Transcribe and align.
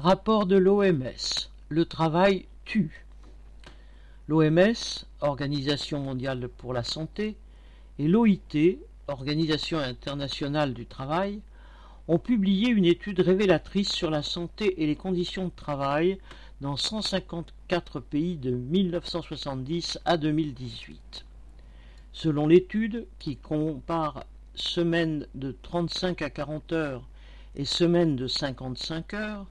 Rapport 0.00 0.46
de 0.46 0.54
l'OMS. 0.54 1.48
Le 1.70 1.84
travail 1.84 2.46
tue. 2.64 3.04
L'OMS, 4.28 5.04
Organisation 5.20 5.98
mondiale 5.98 6.48
pour 6.56 6.72
la 6.72 6.84
santé, 6.84 7.36
et 7.98 8.06
l'OIT, 8.06 8.78
Organisation 9.08 9.78
internationale 9.78 10.72
du 10.72 10.86
travail, 10.86 11.40
ont 12.06 12.20
publié 12.20 12.68
une 12.68 12.84
étude 12.84 13.18
révélatrice 13.18 13.90
sur 13.90 14.08
la 14.08 14.22
santé 14.22 14.80
et 14.80 14.86
les 14.86 14.94
conditions 14.94 15.46
de 15.46 15.52
travail 15.56 16.20
dans 16.60 16.76
154 16.76 17.98
pays 17.98 18.36
de 18.36 18.52
1970 18.52 19.98
à 20.04 20.16
2018. 20.16 21.24
Selon 22.12 22.46
l'étude, 22.46 23.08
qui 23.18 23.34
compare 23.34 24.22
semaines 24.54 25.26
de 25.34 25.56
35 25.62 26.22
à 26.22 26.30
40 26.30 26.72
heures 26.72 27.02
et 27.56 27.64
semaines 27.64 28.14
de 28.14 28.28
55 28.28 29.14
heures, 29.14 29.46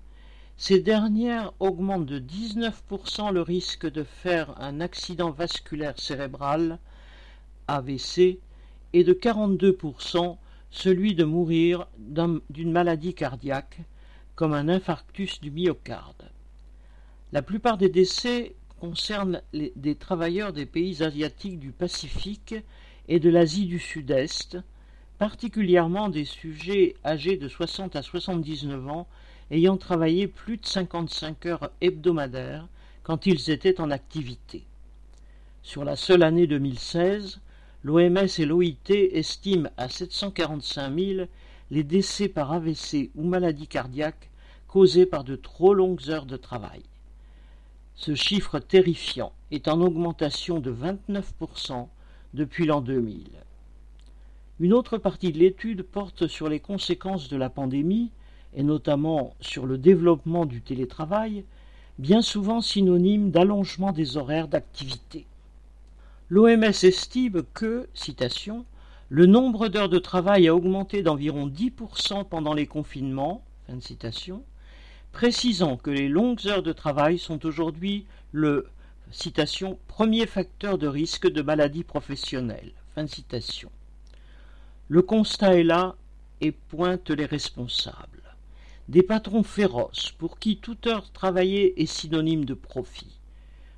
ces 0.57 0.79
dernières 0.79 1.53
augmentent 1.59 2.07
de 2.07 2.19
19% 2.19 3.31
le 3.31 3.41
risque 3.41 3.89
de 3.89 4.03
faire 4.03 4.59
un 4.59 4.81
accident 4.81 5.29
vasculaire 5.29 5.99
cérébral, 5.99 6.79
AVC, 7.67 8.39
et 8.93 9.03
de 9.03 9.13
42% 9.13 10.37
celui 10.71 11.13
de 11.13 11.23
mourir 11.23 11.87
d'une 11.97 12.71
maladie 12.71 13.13
cardiaque, 13.13 13.79
comme 14.35 14.53
un 14.53 14.67
infarctus 14.67 15.39
du 15.39 15.51
myocarde. 15.51 16.29
La 17.31 17.41
plupart 17.41 17.77
des 17.77 17.89
décès 17.89 18.55
concernent 18.79 19.41
des 19.53 19.95
travailleurs 19.95 20.53
des 20.53 20.65
pays 20.65 21.03
asiatiques 21.03 21.59
du 21.59 21.71
Pacifique 21.71 22.55
et 23.07 23.19
de 23.19 23.29
l'Asie 23.29 23.65
du 23.65 23.79
Sud-Est, 23.79 24.57
particulièrement 25.17 26.09
des 26.09 26.25
sujets 26.25 26.95
âgés 27.03 27.37
de 27.37 27.47
60 27.47 27.95
à 27.95 28.01
79 28.01 28.87
ans 28.89 29.07
ayant 29.51 29.77
travaillé 29.77 30.27
plus 30.27 30.57
de 30.57 30.65
55 30.65 31.45
heures 31.45 31.71
hebdomadaires 31.81 32.67
quand 33.03 33.25
ils 33.25 33.49
étaient 33.49 33.79
en 33.79 33.89
activité. 33.91 34.65
Sur 35.63 35.83
la 35.83 35.95
seule 35.95 36.23
année 36.23 36.47
2016, 36.47 37.39
l'OMS 37.83 38.27
et 38.37 38.45
l'OIT 38.45 38.89
estiment 38.89 39.69
à 39.77 39.89
745 39.89 40.97
000 40.97 41.27
les 41.71 41.83
décès 41.83 42.27
par 42.27 42.51
AVC 42.51 43.11
ou 43.15 43.23
maladie 43.23 43.67
cardiaque 43.67 44.29
causés 44.67 45.05
par 45.05 45.23
de 45.23 45.35
trop 45.35 45.73
longues 45.73 46.09
heures 46.09 46.25
de 46.25 46.37
travail. 46.37 46.81
Ce 47.95 48.13
chiffre 48.13 48.59
terrifiant 48.59 49.31
est 49.51 49.67
en 49.67 49.81
augmentation 49.81 50.59
de 50.59 50.71
29% 50.71 51.87
depuis 52.33 52.65
l'an 52.65 52.81
2000. 52.81 53.23
Une 54.59 54.73
autre 54.73 54.97
partie 54.97 55.31
de 55.31 55.37
l'étude 55.37 55.83
porte 55.83 56.27
sur 56.27 56.49
les 56.49 56.59
conséquences 56.59 57.29
de 57.29 57.37
la 57.37 57.49
pandémie 57.49 58.09
et 58.55 58.63
notamment 58.63 59.35
sur 59.39 59.67
le 59.67 59.77
développement 59.77 60.47
du 60.47 60.61
télétravail, 60.61 61.43
bien 61.99 62.23
souvent 62.23 62.59
synonyme 62.61 63.29
d'allongement 63.29 63.91
des 63.91 64.17
horaires 64.17 64.47
d'activité. 64.47 65.27
L'OMS 66.29 66.63
estime 66.63 67.43
que, 67.53 67.87
citation, 67.93 68.65
le 69.09 69.27
nombre 69.27 69.67
d'heures 69.67 69.89
de 69.89 69.99
travail 69.99 70.47
a 70.47 70.55
augmenté 70.55 71.03
d'environ 71.03 71.47
10% 71.47 72.27
pendant 72.27 72.53
les 72.53 72.65
confinements, 72.67 73.43
fin 73.67 73.79
citation, 73.79 74.43
précisant 75.11 75.77
que 75.77 75.91
les 75.91 76.09
longues 76.09 76.47
heures 76.47 76.63
de 76.63 76.73
travail 76.73 77.19
sont 77.19 77.45
aujourd'hui 77.45 78.05
le 78.31 78.67
citation, 79.11 79.77
premier 79.87 80.25
facteur 80.25 80.77
de 80.77 80.87
risque 80.87 81.31
de 81.31 81.41
maladie 81.41 81.83
professionnelle. 81.83 82.71
Fin 82.95 83.07
citation. 83.07 83.69
Le 84.89 85.01
constat 85.01 85.55
est 85.59 85.63
là 85.63 85.95
et 86.41 86.51
pointe 86.51 87.09
les 87.09 87.25
responsables 87.25 88.17
des 88.87 89.03
patrons 89.03 89.43
féroces 89.43 90.13
pour 90.17 90.39
qui 90.39 90.57
toute 90.57 90.87
heure 90.87 91.11
travaillée 91.11 91.81
est 91.81 91.87
synonyme 91.87 92.45
de 92.45 92.53
profit. 92.53 93.19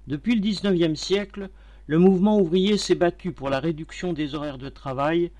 Depuis 0.08 0.36
le 0.36 0.42
XIXe 0.42 1.00
siècle, 1.00 1.50
le 1.88 1.98
mouvement 1.98 2.40
ouvrier 2.40 2.78
s'est 2.78 2.96
battu 2.96 3.32
pour 3.32 3.50
la 3.50 3.60
réduction 3.60 4.14
des 4.14 4.36
horaires 4.36 4.60
de 4.60 4.70
travail, 4.70 5.32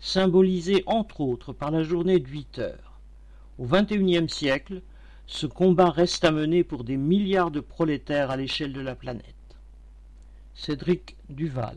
symbolisée 0.00 0.82
entre 0.86 1.20
autres 1.20 1.52
par 1.52 1.70
la 1.70 1.82
journée 1.82 2.18
de 2.18 2.60
heures. 2.60 2.98
Au 3.58 3.66
XXIe 3.66 4.28
siècle, 4.28 4.80
ce 5.26 5.46
combat 5.46 5.90
reste 5.90 6.24
à 6.24 6.30
mener 6.30 6.64
pour 6.64 6.84
des 6.84 6.96
milliards 6.96 7.50
de 7.50 7.60
prolétaires 7.60 8.30
à 8.30 8.36
l'échelle 8.36 8.72
de 8.72 8.80
la 8.80 8.94
planète. 8.94 9.24
Cédric 10.54 11.16
Duval 11.28 11.76